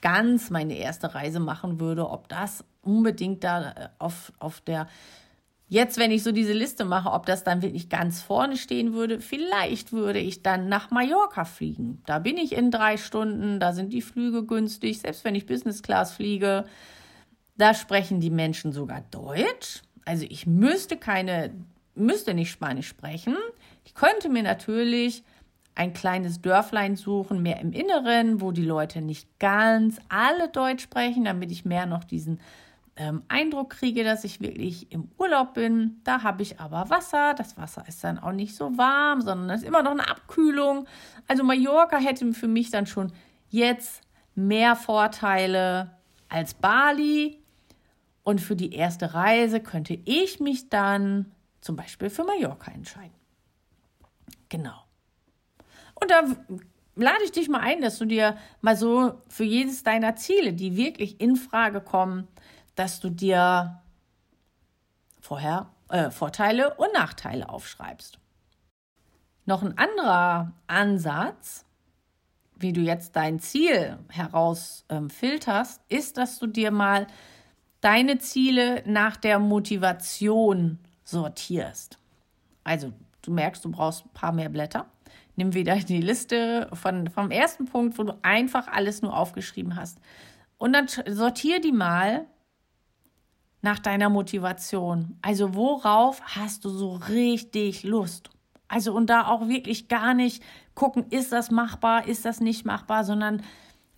ganz 0.00 0.50
meine 0.50 0.76
erste 0.76 1.14
Reise 1.14 1.40
machen 1.40 1.80
würde, 1.80 2.08
ob 2.08 2.28
das 2.28 2.64
unbedingt 2.82 3.42
da 3.44 3.70
äh, 3.70 3.88
auf, 3.98 4.32
auf 4.38 4.60
der 4.60 4.88
Jetzt, 5.70 5.98
wenn 5.98 6.10
ich 6.10 6.22
so 6.22 6.32
diese 6.32 6.54
Liste 6.54 6.86
mache, 6.86 7.10
ob 7.10 7.26
das 7.26 7.44
dann 7.44 7.60
wirklich 7.60 7.90
ganz 7.90 8.22
vorne 8.22 8.56
stehen 8.56 8.94
würde, 8.94 9.20
vielleicht 9.20 9.92
würde 9.92 10.18
ich 10.18 10.42
dann 10.42 10.70
nach 10.70 10.90
Mallorca 10.90 11.44
fliegen. 11.44 12.02
Da 12.06 12.18
bin 12.18 12.38
ich 12.38 12.52
in 12.52 12.70
drei 12.70 12.96
Stunden, 12.96 13.60
da 13.60 13.74
sind 13.74 13.92
die 13.92 14.00
Flüge 14.00 14.46
günstig, 14.46 15.00
selbst 15.00 15.24
wenn 15.24 15.34
ich 15.34 15.44
Business 15.44 15.82
Class 15.82 16.12
fliege. 16.12 16.64
Da 17.58 17.74
sprechen 17.74 18.18
die 18.18 18.30
Menschen 18.30 18.72
sogar 18.72 19.02
Deutsch. 19.10 19.82
Also 20.06 20.24
ich 20.26 20.46
müsste 20.46 20.96
keine, 20.96 21.52
müsste 21.98 22.34
nicht 22.34 22.50
Spanisch 22.50 22.88
sprechen. 22.88 23.36
Ich 23.84 23.94
könnte 23.94 24.28
mir 24.28 24.42
natürlich 24.42 25.22
ein 25.74 25.92
kleines 25.92 26.42
Dörflein 26.42 26.96
suchen, 26.96 27.42
mehr 27.42 27.60
im 27.60 27.72
Inneren, 27.72 28.40
wo 28.40 28.50
die 28.50 28.64
Leute 28.64 29.00
nicht 29.00 29.38
ganz 29.38 30.00
alle 30.08 30.48
Deutsch 30.48 30.82
sprechen, 30.82 31.24
damit 31.24 31.52
ich 31.52 31.64
mehr 31.64 31.86
noch 31.86 32.02
diesen 32.02 32.40
ähm, 32.96 33.22
Eindruck 33.28 33.70
kriege, 33.70 34.02
dass 34.02 34.24
ich 34.24 34.40
wirklich 34.40 34.90
im 34.90 35.08
Urlaub 35.18 35.54
bin. 35.54 36.00
Da 36.02 36.24
habe 36.24 36.42
ich 36.42 36.58
aber 36.58 36.90
Wasser. 36.90 37.32
Das 37.34 37.56
Wasser 37.56 37.84
ist 37.86 38.02
dann 38.02 38.18
auch 38.18 38.32
nicht 38.32 38.56
so 38.56 38.76
warm, 38.76 39.20
sondern 39.20 39.50
es 39.50 39.62
ist 39.62 39.68
immer 39.68 39.84
noch 39.84 39.92
eine 39.92 40.10
Abkühlung. 40.10 40.86
Also 41.28 41.44
Mallorca 41.44 41.98
hätte 41.98 42.32
für 42.32 42.48
mich 42.48 42.70
dann 42.70 42.86
schon 42.86 43.12
jetzt 43.48 44.02
mehr 44.34 44.74
Vorteile 44.74 45.92
als 46.28 46.54
Bali. 46.54 47.38
Und 48.24 48.40
für 48.40 48.56
die 48.56 48.74
erste 48.74 49.14
Reise 49.14 49.60
könnte 49.60 49.98
ich 50.04 50.40
mich 50.40 50.68
dann 50.68 51.32
zum 51.60 51.76
Beispiel 51.76 52.10
für 52.10 52.24
Mallorca 52.24 52.70
entscheiden. 52.70 53.14
Genau. 54.48 54.84
Und 55.94 56.10
da 56.10 56.22
lade 56.94 57.24
ich 57.24 57.32
dich 57.32 57.48
mal 57.48 57.60
ein, 57.60 57.80
dass 57.80 57.98
du 57.98 58.04
dir 58.04 58.36
mal 58.60 58.76
so 58.76 59.20
für 59.28 59.44
jedes 59.44 59.82
deiner 59.82 60.16
Ziele, 60.16 60.52
die 60.52 60.76
wirklich 60.76 61.20
in 61.20 61.36
Frage 61.36 61.80
kommen, 61.80 62.28
dass 62.74 63.00
du 63.00 63.10
dir 63.10 63.82
vorher 65.20 65.70
äh, 65.88 66.10
Vorteile 66.10 66.74
und 66.74 66.92
Nachteile 66.92 67.48
aufschreibst. 67.48 68.18
Noch 69.46 69.62
ein 69.62 69.78
anderer 69.78 70.52
Ansatz, 70.66 71.64
wie 72.56 72.72
du 72.72 72.80
jetzt 72.80 73.16
dein 73.16 73.40
Ziel 73.40 73.98
herausfilterst, 74.08 75.80
ähm, 75.80 75.98
ist, 75.98 76.16
dass 76.18 76.38
du 76.38 76.46
dir 76.46 76.70
mal 76.70 77.06
deine 77.80 78.18
Ziele 78.18 78.82
nach 78.86 79.16
der 79.16 79.38
Motivation 79.38 80.78
sortierst. 81.08 81.98
Also, 82.64 82.92
du 83.22 83.30
merkst, 83.30 83.64
du 83.64 83.70
brauchst 83.70 84.04
ein 84.04 84.12
paar 84.12 84.32
mehr 84.32 84.48
Blätter. 84.48 84.86
Nimm 85.36 85.54
wieder 85.54 85.76
die 85.76 86.00
Liste 86.00 86.68
von, 86.72 87.08
vom 87.08 87.30
ersten 87.30 87.66
Punkt, 87.66 87.98
wo 87.98 88.02
du 88.02 88.18
einfach 88.22 88.68
alles 88.68 89.02
nur 89.02 89.16
aufgeschrieben 89.16 89.76
hast. 89.76 89.98
Und 90.58 90.72
dann 90.72 90.88
sortier 90.88 91.60
die 91.60 91.72
mal 91.72 92.26
nach 93.62 93.78
deiner 93.78 94.08
Motivation. 94.08 95.16
Also 95.22 95.54
worauf 95.54 96.20
hast 96.22 96.64
du 96.64 96.70
so 96.70 96.94
richtig 96.94 97.84
Lust? 97.84 98.30
Also 98.68 98.92
und 98.92 99.08
da 99.08 99.28
auch 99.28 99.48
wirklich 99.48 99.88
gar 99.88 100.14
nicht 100.14 100.42
gucken, 100.74 101.06
ist 101.10 101.32
das 101.32 101.50
machbar, 101.50 102.06
ist 102.06 102.24
das 102.24 102.40
nicht 102.40 102.66
machbar, 102.66 103.04
sondern 103.04 103.42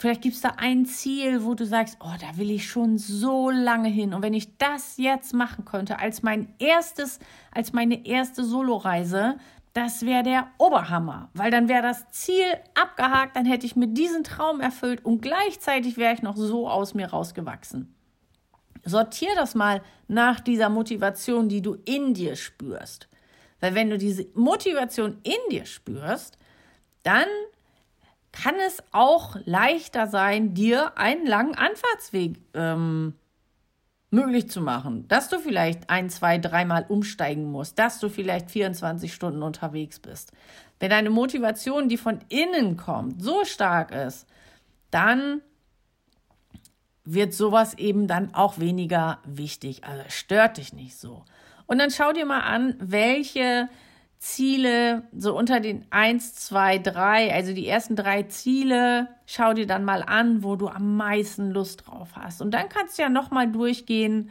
vielleicht 0.00 0.22
gibt 0.22 0.34
es 0.34 0.40
da 0.40 0.54
ein 0.56 0.86
Ziel, 0.86 1.44
wo 1.44 1.54
du 1.54 1.66
sagst, 1.66 1.98
oh, 2.00 2.14
da 2.20 2.38
will 2.38 2.50
ich 2.50 2.68
schon 2.68 2.96
so 2.96 3.50
lange 3.50 3.88
hin. 3.88 4.14
Und 4.14 4.22
wenn 4.22 4.32
ich 4.32 4.56
das 4.56 4.96
jetzt 4.96 5.34
machen 5.34 5.66
könnte, 5.66 5.98
als 5.98 6.22
mein 6.22 6.54
erstes, 6.58 7.18
als 7.52 7.74
meine 7.74 8.06
erste 8.06 8.42
Soloreise, 8.42 9.36
das 9.74 10.04
wäre 10.04 10.22
der 10.22 10.48
Oberhammer, 10.58 11.28
weil 11.34 11.50
dann 11.50 11.68
wäre 11.68 11.82
das 11.82 12.10
Ziel 12.10 12.46
abgehakt, 12.74 13.36
dann 13.36 13.44
hätte 13.44 13.66
ich 13.66 13.76
mir 13.76 13.88
diesen 13.88 14.24
Traum 14.24 14.60
erfüllt 14.60 15.04
und 15.04 15.20
gleichzeitig 15.20 15.98
wäre 15.98 16.14
ich 16.14 16.22
noch 16.22 16.36
so 16.36 16.68
aus 16.68 16.94
mir 16.94 17.10
rausgewachsen. 17.10 17.94
Sortier 18.82 19.30
das 19.36 19.54
mal 19.54 19.82
nach 20.08 20.40
dieser 20.40 20.70
Motivation, 20.70 21.50
die 21.50 21.60
du 21.60 21.76
in 21.84 22.14
dir 22.14 22.36
spürst. 22.36 23.08
Weil 23.60 23.74
wenn 23.74 23.90
du 23.90 23.98
diese 23.98 24.26
Motivation 24.32 25.18
in 25.22 25.50
dir 25.50 25.66
spürst, 25.66 26.38
dann 27.02 27.28
kann 28.32 28.54
es 28.66 28.82
auch 28.92 29.36
leichter 29.44 30.06
sein, 30.06 30.54
dir 30.54 30.96
einen 30.96 31.26
langen 31.26 31.54
Anfahrtsweg 31.54 32.38
ähm, 32.54 33.14
möglich 34.10 34.50
zu 34.50 34.60
machen. 34.60 35.06
Dass 35.08 35.28
du 35.28 35.38
vielleicht 35.38 35.90
ein, 35.90 36.10
zwei, 36.10 36.38
dreimal 36.38 36.86
umsteigen 36.88 37.50
musst, 37.50 37.78
dass 37.78 37.98
du 37.98 38.08
vielleicht 38.08 38.50
24 38.50 39.12
Stunden 39.12 39.42
unterwegs 39.42 39.98
bist. 39.98 40.32
Wenn 40.78 40.90
deine 40.90 41.10
Motivation, 41.10 41.88
die 41.88 41.96
von 41.96 42.20
innen 42.28 42.76
kommt, 42.76 43.22
so 43.22 43.44
stark 43.44 43.92
ist, 43.92 44.26
dann 44.90 45.42
wird 47.04 47.34
sowas 47.34 47.74
eben 47.74 48.06
dann 48.06 48.34
auch 48.34 48.58
weniger 48.58 49.18
wichtig. 49.24 49.84
Also 49.84 50.02
stört 50.08 50.58
dich 50.58 50.72
nicht 50.72 50.96
so. 50.96 51.24
Und 51.66 51.78
dann 51.78 51.90
schau 51.90 52.12
dir 52.12 52.26
mal 52.26 52.40
an, 52.40 52.76
welche 52.78 53.68
Ziele 54.20 55.04
so 55.16 55.34
unter 55.36 55.60
den 55.60 55.86
1, 55.88 56.34
2, 56.34 56.78
3, 56.78 57.32
also 57.32 57.54
die 57.54 57.66
ersten 57.66 57.96
drei 57.96 58.24
Ziele, 58.24 59.08
schau 59.24 59.54
dir 59.54 59.66
dann 59.66 59.82
mal 59.82 60.02
an, 60.02 60.44
wo 60.44 60.56
du 60.56 60.68
am 60.68 60.96
meisten 60.96 61.50
Lust 61.50 61.86
drauf 61.86 62.10
hast. 62.14 62.42
Und 62.42 62.52
dann 62.52 62.68
kannst 62.68 62.98
du 62.98 63.02
ja 63.02 63.08
nochmal 63.08 63.50
durchgehen, 63.50 64.30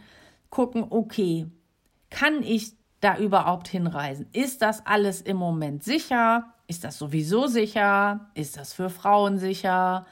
gucken, 0.51 0.85
okay, 0.91 1.47
kann 2.11 2.43
ich 2.43 2.73
da 2.99 3.17
überhaupt 3.17 3.67
hinreisen? 3.67 4.27
Ist 4.31 4.61
das 4.61 4.85
alles 4.85 5.21
im 5.21 5.37
Moment 5.37 5.83
sicher? 5.83 6.53
Ist 6.67 6.83
das 6.83 6.99
sowieso 6.99 7.47
sicher? 7.47 8.29
Ist 8.35 8.57
das 8.57 8.73
für 8.73 8.91
Frauen 8.91 9.39
sicher? 9.39 10.05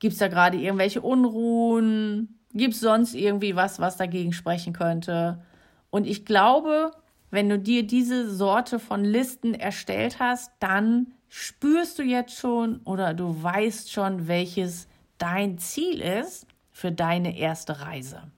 Gibt 0.00 0.12
es 0.12 0.18
da 0.18 0.28
gerade 0.28 0.58
irgendwelche 0.58 1.00
Unruhen? 1.00 2.38
Gibt 2.52 2.74
es 2.74 2.80
sonst 2.80 3.14
irgendwie 3.14 3.56
was, 3.56 3.80
was 3.80 3.96
dagegen 3.96 4.34
sprechen 4.34 4.74
könnte? 4.74 5.42
Und 5.88 6.06
ich 6.06 6.26
glaube, 6.26 6.90
wenn 7.30 7.48
du 7.48 7.58
dir 7.58 7.86
diese 7.86 8.34
Sorte 8.34 8.78
von 8.78 9.04
Listen 9.04 9.54
erstellt 9.54 10.18
hast, 10.18 10.52
dann 10.60 11.12
spürst 11.28 11.98
du 11.98 12.02
jetzt 12.02 12.36
schon 12.36 12.80
oder 12.84 13.14
du 13.14 13.42
weißt 13.42 13.92
schon, 13.92 14.28
welches 14.28 14.88
dein 15.18 15.58
Ziel 15.58 16.00
ist 16.00 16.46
für 16.70 16.92
deine 16.92 17.36
erste 17.36 17.80
Reise. 17.80 18.30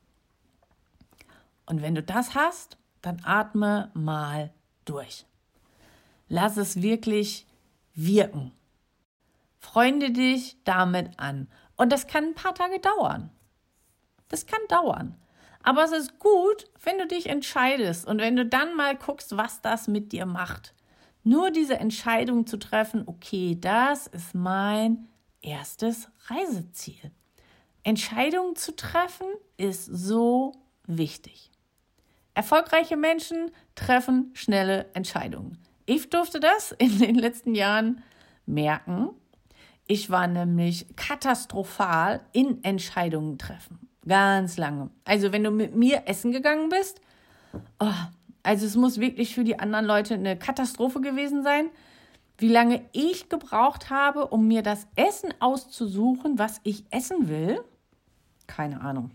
Und 1.66 1.82
wenn 1.82 1.94
du 1.94 2.02
das 2.02 2.34
hast, 2.34 2.78
dann 3.00 3.20
atme 3.24 3.90
mal 3.94 4.52
durch. 4.84 5.24
Lass 6.28 6.56
es 6.56 6.82
wirklich 6.82 7.46
wirken. 7.94 8.52
Freunde 9.58 10.10
dich 10.10 10.56
damit 10.64 11.18
an. 11.18 11.48
Und 11.76 11.92
das 11.92 12.06
kann 12.06 12.24
ein 12.24 12.34
paar 12.34 12.54
Tage 12.54 12.80
dauern. 12.80 13.30
Das 14.28 14.46
kann 14.46 14.60
dauern. 14.68 15.19
Aber 15.62 15.84
es 15.84 15.92
ist 15.92 16.18
gut, 16.18 16.66
wenn 16.82 16.98
du 16.98 17.06
dich 17.06 17.28
entscheidest 17.28 18.06
und 18.06 18.18
wenn 18.20 18.36
du 18.36 18.46
dann 18.46 18.76
mal 18.76 18.96
guckst, 18.96 19.36
was 19.36 19.60
das 19.60 19.88
mit 19.88 20.12
dir 20.12 20.26
macht. 20.26 20.74
Nur 21.22 21.50
diese 21.50 21.78
Entscheidung 21.78 22.46
zu 22.46 22.58
treffen, 22.58 23.02
okay, 23.06 23.56
das 23.60 24.06
ist 24.06 24.34
mein 24.34 25.08
erstes 25.42 26.08
Reiseziel. 26.26 27.10
Entscheidungen 27.82 28.56
zu 28.56 28.74
treffen 28.74 29.26
ist 29.58 29.84
so 29.84 30.52
wichtig. 30.86 31.50
Erfolgreiche 32.32 32.96
Menschen 32.96 33.50
treffen 33.74 34.30
schnelle 34.34 34.86
Entscheidungen. 34.94 35.58
Ich 35.84 36.08
durfte 36.08 36.40
das 36.40 36.72
in 36.78 36.98
den 36.98 37.16
letzten 37.16 37.54
Jahren 37.54 38.02
merken 38.46 39.10
ich 39.90 40.08
war 40.08 40.28
nämlich 40.28 40.86
katastrophal 40.94 42.20
in 42.30 42.62
Entscheidungen 42.62 43.38
treffen. 43.38 43.89
Ganz 44.06 44.56
lange. 44.56 44.90
Also, 45.04 45.32
wenn 45.32 45.44
du 45.44 45.50
mit 45.50 45.74
mir 45.76 46.02
essen 46.06 46.32
gegangen 46.32 46.68
bist, 46.68 47.00
oh, 47.78 47.92
also 48.42 48.66
es 48.66 48.76
muss 48.76 49.00
wirklich 49.00 49.34
für 49.34 49.44
die 49.44 49.58
anderen 49.58 49.84
Leute 49.84 50.14
eine 50.14 50.38
Katastrophe 50.38 51.00
gewesen 51.00 51.42
sein, 51.42 51.70
wie 52.38 52.48
lange 52.48 52.82
ich 52.92 53.28
gebraucht 53.28 53.90
habe, 53.90 54.28
um 54.28 54.48
mir 54.48 54.62
das 54.62 54.86
Essen 54.96 55.34
auszusuchen, 55.40 56.38
was 56.38 56.60
ich 56.64 56.84
essen 56.90 57.28
will. 57.28 57.62
Keine 58.46 58.80
Ahnung. 58.80 59.10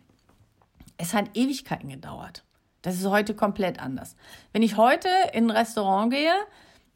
Es 0.98 1.13
hat 1.13 1.36
Ewigkeiten 1.36 1.89
gedauert. 1.89 2.44
Das 2.84 2.96
ist 2.96 3.08
heute 3.08 3.34
komplett 3.34 3.80
anders. 3.80 4.15
Wenn 4.54 4.62
ich 4.62 4.77
heute 4.77 5.10
in 5.34 5.46
ein 5.46 5.58
Restaurant 5.58 6.13
gehe, 6.13 6.34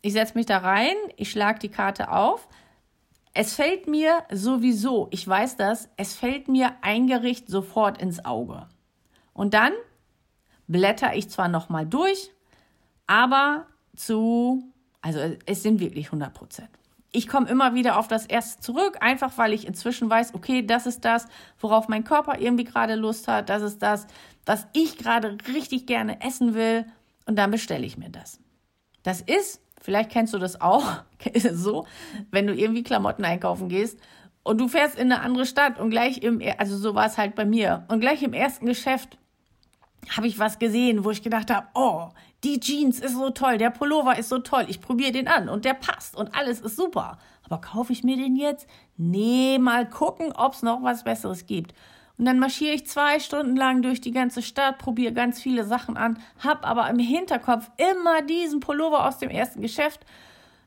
ich 0.01 0.13
setze 0.13 0.37
mich 0.37 0.45
da 0.45 0.59
rein, 0.59 0.95
ich 1.17 1.31
schlage 1.31 1.59
die 1.59 1.69
Karte 1.69 2.11
auf, 2.11 2.47
es 3.39 3.53
fällt 3.53 3.87
mir 3.87 4.25
sowieso, 4.29 5.07
ich 5.11 5.25
weiß 5.25 5.55
das, 5.55 5.87
es 5.95 6.13
fällt 6.13 6.49
mir 6.49 6.73
ein 6.81 7.07
Gericht 7.07 7.47
sofort 7.47 7.97
ins 8.01 8.25
Auge. 8.25 8.67
Und 9.31 9.53
dann 9.53 9.71
blätter 10.67 11.15
ich 11.15 11.29
zwar 11.29 11.47
noch 11.47 11.69
durch, 11.85 12.31
aber 13.07 13.65
zu, 13.95 14.69
also 15.01 15.21
es 15.45 15.63
sind 15.63 15.79
wirklich 15.79 16.07
100 16.07 16.33
Prozent. 16.33 16.67
Ich 17.13 17.29
komme 17.29 17.47
immer 17.47 17.75
wieder 17.75 17.97
auf 17.97 18.09
das 18.09 18.25
erste 18.25 18.61
zurück, 18.61 18.97
einfach 18.99 19.37
weil 19.37 19.53
ich 19.53 19.65
inzwischen 19.65 20.09
weiß, 20.09 20.33
okay, 20.33 20.65
das 20.65 20.85
ist 20.85 21.05
das, 21.05 21.25
worauf 21.61 21.87
mein 21.87 22.03
Körper 22.03 22.41
irgendwie 22.41 22.65
gerade 22.65 22.95
Lust 22.95 23.29
hat, 23.29 23.47
das 23.47 23.61
ist 23.61 23.81
das, 23.81 24.05
was 24.45 24.67
ich 24.73 24.97
gerade 24.97 25.37
richtig 25.47 25.85
gerne 25.85 26.19
essen 26.19 26.55
will 26.55 26.85
und 27.25 27.37
dann 27.37 27.51
bestelle 27.51 27.85
ich 27.85 27.97
mir 27.97 28.09
das. 28.09 28.41
Das 29.03 29.21
ist, 29.21 29.61
vielleicht 29.79 30.11
kennst 30.11 30.33
du 30.33 30.37
das 30.37 30.61
auch, 30.61 30.85
so, 31.53 31.85
wenn 32.31 32.47
du 32.47 32.53
irgendwie 32.53 32.83
Klamotten 32.83 33.25
einkaufen 33.25 33.69
gehst 33.69 33.99
und 34.43 34.59
du 34.59 34.67
fährst 34.67 34.97
in 34.97 35.11
eine 35.11 35.21
andere 35.21 35.45
Stadt 35.45 35.79
und 35.79 35.89
gleich 35.89 36.19
im, 36.19 36.41
also 36.57 36.77
so 36.77 36.95
war 36.95 37.05
es 37.05 37.17
halt 37.17 37.35
bei 37.35 37.45
mir, 37.45 37.85
und 37.87 37.99
gleich 37.99 38.23
im 38.23 38.33
ersten 38.33 38.65
Geschäft 38.65 39.17
habe 40.09 40.27
ich 40.27 40.39
was 40.39 40.59
gesehen, 40.59 41.03
wo 41.03 41.11
ich 41.11 41.21
gedacht 41.21 41.51
habe, 41.51 41.67
oh, 41.73 42.09
die 42.43 42.59
Jeans 42.59 42.99
ist 42.99 43.13
so 43.13 43.29
toll, 43.31 43.57
der 43.57 43.69
Pullover 43.69 44.17
ist 44.17 44.29
so 44.29 44.39
toll, 44.39 44.65
ich 44.67 44.81
probiere 44.81 45.11
den 45.11 45.27
an 45.27 45.49
und 45.49 45.65
der 45.65 45.73
passt 45.73 46.15
und 46.15 46.35
alles 46.35 46.61
ist 46.61 46.77
super. 46.77 47.17
Aber 47.43 47.59
kaufe 47.59 47.91
ich 47.91 48.03
mir 48.03 48.15
den 48.15 48.35
jetzt? 48.35 48.67
Nee, 48.95 49.57
mal 49.59 49.89
gucken, 49.89 50.31
ob 50.33 50.53
es 50.53 50.61
noch 50.61 50.83
was 50.83 51.03
Besseres 51.03 51.45
gibt. 51.45 51.73
Und 52.19 52.25
dann 52.25 52.37
marschiere 52.37 52.75
ich 52.75 52.85
zwei 52.85 53.21
Stunden 53.21 53.55
lang 53.55 53.81
durch 53.81 54.01
die 54.01 54.11
ganze 54.11 54.41
Stadt, 54.41 54.77
probiere 54.77 55.13
ganz 55.13 55.41
viele 55.41 55.63
Sachen 55.63 55.95
an, 55.95 56.19
hab 56.43 56.67
aber 56.67 56.89
im 56.89 56.99
Hinterkopf 56.99 57.71
immer 57.77 58.21
diesen 58.21 58.59
Pullover 58.59 59.07
aus 59.07 59.19
dem 59.19 59.29
ersten 59.29 59.61
Geschäft. 59.61 60.05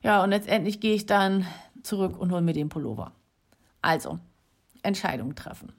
Ja, 0.02 0.24
und 0.24 0.30
letztendlich 0.30 0.80
gehe 0.80 0.94
ich 0.94 1.04
dann 1.04 1.46
zurück 1.82 2.18
und 2.18 2.32
hole 2.32 2.40
mir 2.40 2.54
den 2.54 2.70
Pullover. 2.70 3.12
Also, 3.82 4.18
Entscheidung 4.82 5.34
treffen. 5.34 5.74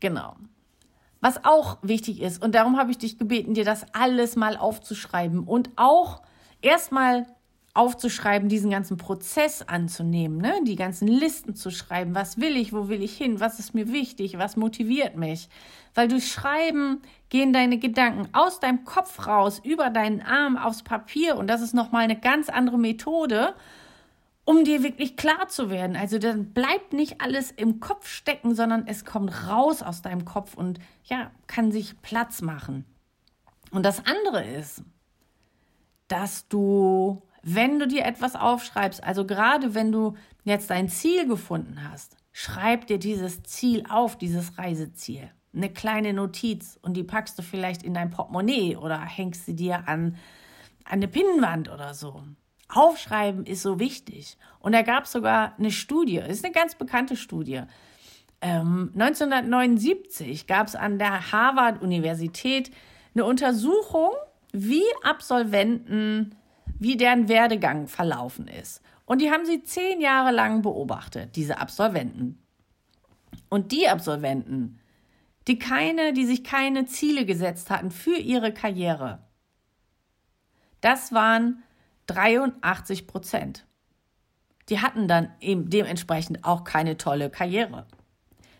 Genau. 0.00 0.34
Was 1.20 1.44
auch 1.44 1.76
wichtig 1.82 2.22
ist, 2.22 2.42
und 2.42 2.54
darum 2.54 2.78
habe 2.78 2.92
ich 2.92 2.96
dich 2.96 3.18
gebeten, 3.18 3.52
dir 3.52 3.66
das 3.66 3.84
alles 3.92 4.34
mal 4.34 4.56
aufzuschreiben 4.56 5.44
und 5.44 5.68
auch 5.76 6.22
erstmal 6.62 7.26
aufzuschreiben, 7.72 8.48
diesen 8.48 8.70
ganzen 8.70 8.96
Prozess 8.96 9.62
anzunehmen, 9.62 10.38
ne? 10.38 10.54
die 10.66 10.76
ganzen 10.76 11.06
Listen 11.06 11.54
zu 11.54 11.70
schreiben, 11.70 12.14
was 12.14 12.40
will 12.40 12.56
ich, 12.56 12.72
wo 12.72 12.88
will 12.88 13.02
ich 13.02 13.16
hin, 13.16 13.38
was 13.38 13.60
ist 13.60 13.74
mir 13.74 13.92
wichtig, 13.92 14.38
was 14.38 14.56
motiviert 14.56 15.16
mich. 15.16 15.48
Weil 15.94 16.08
durch 16.08 16.30
Schreiben 16.32 17.00
gehen 17.28 17.52
deine 17.52 17.78
Gedanken 17.78 18.28
aus 18.32 18.58
deinem 18.58 18.84
Kopf 18.84 19.26
raus, 19.26 19.60
über 19.62 19.90
deinen 19.90 20.20
Arm 20.20 20.56
aufs 20.56 20.82
Papier 20.82 21.36
und 21.36 21.46
das 21.46 21.60
ist 21.60 21.74
nochmal 21.74 22.02
eine 22.02 22.18
ganz 22.18 22.48
andere 22.48 22.78
Methode, 22.78 23.54
um 24.44 24.64
dir 24.64 24.82
wirklich 24.82 25.16
klar 25.16 25.46
zu 25.46 25.70
werden. 25.70 25.94
Also 25.94 26.18
dann 26.18 26.52
bleibt 26.52 26.92
nicht 26.92 27.20
alles 27.20 27.52
im 27.52 27.78
Kopf 27.78 28.08
stecken, 28.08 28.56
sondern 28.56 28.88
es 28.88 29.04
kommt 29.04 29.48
raus 29.48 29.80
aus 29.80 30.02
deinem 30.02 30.24
Kopf 30.24 30.54
und 30.54 30.80
ja, 31.04 31.30
kann 31.46 31.70
sich 31.70 32.02
Platz 32.02 32.42
machen. 32.42 32.84
Und 33.70 33.84
das 33.84 34.04
andere 34.04 34.44
ist, 34.44 34.82
dass 36.08 36.48
du, 36.48 37.22
wenn 37.42 37.78
du 37.78 37.86
dir 37.86 38.04
etwas 38.04 38.36
aufschreibst, 38.36 39.02
also 39.02 39.26
gerade 39.26 39.74
wenn 39.74 39.92
du 39.92 40.14
jetzt 40.44 40.70
dein 40.70 40.88
Ziel 40.88 41.26
gefunden 41.26 41.88
hast, 41.90 42.16
schreib 42.32 42.86
dir 42.86 42.98
dieses 42.98 43.42
Ziel 43.42 43.84
auf, 43.88 44.16
dieses 44.18 44.58
Reiseziel. 44.58 45.30
Eine 45.54 45.70
kleine 45.70 46.12
Notiz 46.12 46.78
und 46.82 46.96
die 46.96 47.02
packst 47.02 47.38
du 47.38 47.42
vielleicht 47.42 47.82
in 47.82 47.94
dein 47.94 48.10
Portemonnaie 48.10 48.76
oder 48.76 49.00
hängst 49.00 49.46
sie 49.46 49.56
dir 49.56 49.88
an, 49.88 50.16
an 50.84 50.92
eine 50.92 51.08
Pinnwand 51.08 51.70
oder 51.70 51.94
so. 51.94 52.22
Aufschreiben 52.68 53.46
ist 53.46 53.62
so 53.62 53.80
wichtig. 53.80 54.36
Und 54.60 54.72
da 54.72 54.82
gab 54.82 55.04
es 55.04 55.12
sogar 55.12 55.54
eine 55.58 55.72
Studie, 55.72 56.18
ist 56.18 56.44
eine 56.44 56.52
ganz 56.52 56.76
bekannte 56.76 57.16
Studie. 57.16 57.62
Ähm, 58.40 58.90
1979 58.94 60.46
gab 60.46 60.68
es 60.68 60.76
an 60.76 60.98
der 60.98 61.32
Harvard-Universität 61.32 62.70
eine 63.14 63.24
Untersuchung, 63.24 64.10
wie 64.52 64.84
Absolventen, 65.02 66.36
wie 66.80 66.96
deren 66.96 67.28
Werdegang 67.28 67.86
verlaufen 67.86 68.48
ist. 68.48 68.82
Und 69.04 69.20
die 69.20 69.30
haben 69.30 69.44
sie 69.44 69.62
zehn 69.62 70.00
Jahre 70.00 70.32
lang 70.32 70.62
beobachtet, 70.62 71.36
diese 71.36 71.58
Absolventen. 71.58 72.42
Und 73.48 73.70
die 73.70 73.88
Absolventen, 73.88 74.80
die 75.46 75.58
keine, 75.58 76.12
die 76.12 76.24
sich 76.24 76.42
keine 76.42 76.86
Ziele 76.86 77.26
gesetzt 77.26 77.70
hatten 77.70 77.90
für 77.90 78.16
ihre 78.16 78.52
Karriere, 78.52 79.20
das 80.80 81.12
waren 81.12 81.62
83 82.06 83.06
Prozent. 83.06 83.66
Die 84.68 84.80
hatten 84.80 85.06
dann 85.06 85.30
eben 85.40 85.68
dementsprechend 85.68 86.44
auch 86.44 86.64
keine 86.64 86.96
tolle 86.96 87.28
Karriere. 87.28 87.86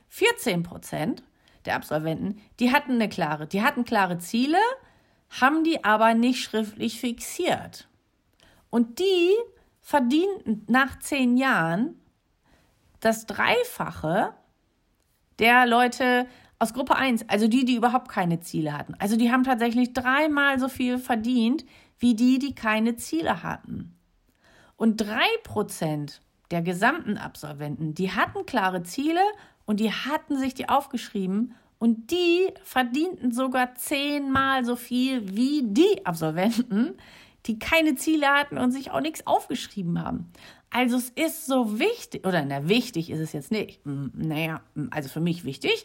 14 0.08 0.62
Prozent 0.62 1.22
der 1.64 1.76
Absolventen, 1.76 2.40
die 2.58 2.72
hatten 2.72 2.92
eine 2.92 3.08
klare, 3.08 3.46
die 3.46 3.62
hatten 3.62 3.84
klare 3.84 4.18
Ziele, 4.18 4.58
haben 5.40 5.62
die 5.62 5.84
aber 5.84 6.14
nicht 6.14 6.42
schriftlich 6.42 7.00
fixiert. 7.00 7.88
Und 8.70 8.98
die 8.98 9.34
verdienten 9.80 10.64
nach 10.68 10.98
zehn 11.00 11.36
Jahren 11.36 12.00
das 13.00 13.26
Dreifache 13.26 14.34
der 15.38 15.66
Leute 15.66 16.26
aus 16.58 16.74
Gruppe 16.74 16.94
1, 16.94 17.28
also 17.28 17.48
die, 17.48 17.64
die 17.64 17.76
überhaupt 17.76 18.08
keine 18.08 18.40
Ziele 18.40 18.76
hatten. 18.76 18.94
Also 18.98 19.16
die 19.16 19.32
haben 19.32 19.44
tatsächlich 19.44 19.94
dreimal 19.94 20.58
so 20.60 20.68
viel 20.68 20.98
verdient 20.98 21.64
wie 21.98 22.14
die, 22.14 22.38
die 22.38 22.54
keine 22.54 22.96
Ziele 22.96 23.42
hatten. 23.42 23.96
Und 24.76 24.98
drei 24.98 25.26
Prozent 25.42 26.20
der 26.50 26.62
gesamten 26.62 27.16
Absolventen, 27.16 27.94
die 27.94 28.12
hatten 28.12 28.44
klare 28.44 28.82
Ziele 28.82 29.20
und 29.64 29.80
die 29.80 29.92
hatten 29.92 30.38
sich 30.38 30.54
die 30.54 30.68
aufgeschrieben 30.68 31.54
und 31.78 32.10
die 32.10 32.52
verdienten 32.62 33.32
sogar 33.32 33.74
zehnmal 33.74 34.64
so 34.64 34.76
viel 34.76 35.34
wie 35.34 35.62
die 35.64 36.04
Absolventen, 36.04 36.98
die 37.46 37.58
keine 37.58 37.94
Ziele 37.94 38.28
hatten 38.28 38.58
und 38.58 38.72
sich 38.72 38.90
auch 38.90 39.00
nichts 39.00 39.26
aufgeschrieben 39.26 40.02
haben. 40.02 40.32
Also 40.70 40.96
es 40.96 41.10
ist 41.10 41.46
so 41.46 41.78
wichtig, 41.78 42.26
oder 42.26 42.44
na, 42.44 42.68
wichtig 42.68 43.10
ist 43.10 43.18
es 43.18 43.32
jetzt 43.32 43.50
nicht. 43.50 43.84
Hm, 43.84 44.12
naja, 44.14 44.62
hm, 44.74 44.88
also 44.92 45.08
für 45.08 45.20
mich 45.20 45.44
wichtig. 45.44 45.84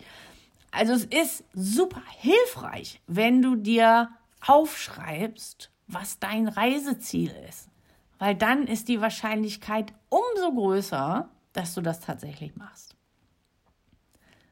Also 0.71 0.93
es 0.93 1.05
ist 1.05 1.43
super 1.53 2.03
hilfreich, 2.17 3.01
wenn 3.07 3.41
du 3.41 3.55
dir 3.55 4.09
aufschreibst, 4.45 5.71
was 5.87 6.19
dein 6.19 6.47
Reiseziel 6.47 7.31
ist. 7.49 7.69
Weil 8.19 8.35
dann 8.35 8.67
ist 8.67 8.87
die 8.87 9.01
Wahrscheinlichkeit 9.01 9.93
umso 10.09 10.53
größer, 10.53 11.29
dass 11.53 11.73
du 11.73 11.81
das 11.81 12.01
tatsächlich 12.01 12.55
machst. 12.55 12.95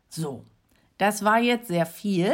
So, 0.10 0.46
das 0.98 1.24
war 1.24 1.40
jetzt 1.40 1.68
sehr 1.68 1.86
viel. 1.86 2.34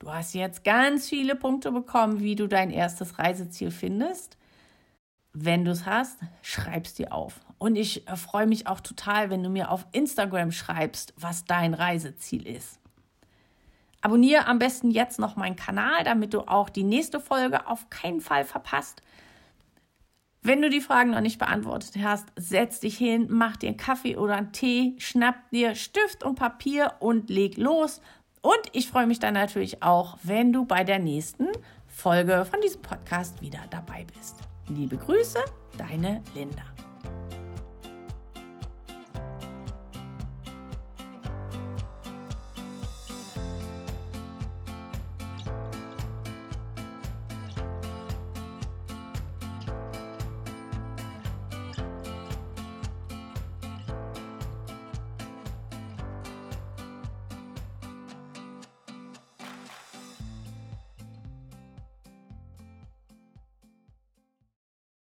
Du 0.00 0.10
hast 0.10 0.34
jetzt 0.34 0.64
ganz 0.64 1.08
viele 1.08 1.36
Punkte 1.36 1.70
bekommen, 1.70 2.20
wie 2.20 2.34
du 2.34 2.48
dein 2.48 2.70
erstes 2.70 3.18
Reiseziel 3.18 3.70
findest. 3.70 4.38
Wenn 5.34 5.64
du 5.64 5.70
es 5.70 5.84
hast, 5.84 6.18
schreib's 6.42 6.94
dir 6.94 7.12
auf. 7.12 7.38
Und 7.58 7.76
ich 7.76 8.08
äh, 8.08 8.16
freue 8.16 8.46
mich 8.46 8.66
auch 8.66 8.80
total, 8.80 9.28
wenn 9.28 9.42
du 9.42 9.50
mir 9.50 9.70
auf 9.70 9.86
Instagram 9.92 10.52
schreibst, 10.52 11.12
was 11.18 11.44
dein 11.44 11.74
Reiseziel 11.74 12.46
ist. 12.46 12.80
Abonniere 14.00 14.46
am 14.46 14.58
besten 14.58 14.90
jetzt 14.90 15.18
noch 15.18 15.36
meinen 15.36 15.56
Kanal, 15.56 16.02
damit 16.04 16.32
du 16.32 16.40
auch 16.48 16.70
die 16.70 16.82
nächste 16.82 17.20
Folge 17.20 17.66
auf 17.66 17.90
keinen 17.90 18.22
Fall 18.22 18.44
verpasst. 18.44 19.02
Wenn 20.42 20.62
du 20.62 20.70
die 20.70 20.80
Fragen 20.80 21.10
noch 21.10 21.20
nicht 21.20 21.38
beantwortet 21.38 21.92
hast, 22.02 22.28
setz 22.34 22.80
dich 22.80 22.96
hin, 22.96 23.26
mach 23.28 23.58
dir 23.58 23.68
einen 23.68 23.76
Kaffee 23.76 24.16
oder 24.16 24.36
einen 24.36 24.52
Tee, 24.52 24.94
schnapp 24.96 25.50
dir 25.50 25.74
Stift 25.74 26.24
und 26.24 26.36
Papier 26.36 26.94
und 27.00 27.28
leg 27.28 27.58
los. 27.58 28.00
Und 28.42 28.60
ich 28.72 28.88
freue 28.88 29.06
mich 29.06 29.18
dann 29.18 29.34
natürlich 29.34 29.82
auch, 29.82 30.16
wenn 30.22 30.52
du 30.52 30.64
bei 30.64 30.82
der 30.84 30.98
nächsten 30.98 31.48
Folge 31.86 32.46
von 32.50 32.60
diesem 32.60 32.80
Podcast 32.80 33.42
wieder 33.42 33.60
dabei 33.70 34.06
bist. 34.16 34.36
Liebe 34.68 34.96
Grüße, 34.96 35.38
deine 35.76 36.22
Linda. 36.34 36.62